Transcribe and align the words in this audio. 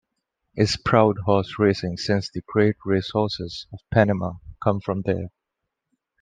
Is 0.55 0.77
proud 0.83 1.19
horse 1.27 1.59
racing 1.59 1.97
since 1.97 2.27
the 2.31 2.41
great 2.47 2.75
racehorses 2.85 3.67
of 3.71 3.81
Panama 3.93 4.33
come 4.63 4.79
from 4.81 5.03
there. 5.03 5.29